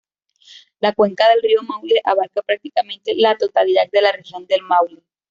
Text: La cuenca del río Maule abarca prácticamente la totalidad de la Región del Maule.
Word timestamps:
La 0.79 0.93
cuenca 0.93 1.29
del 1.29 1.43
río 1.43 1.61
Maule 1.61 2.01
abarca 2.03 2.41
prácticamente 2.41 3.13
la 3.13 3.37
totalidad 3.37 3.87
de 3.91 4.01
la 4.01 4.11
Región 4.11 4.47
del 4.47 4.63
Maule. 4.63 5.03